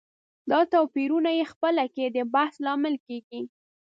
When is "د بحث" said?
2.09-2.55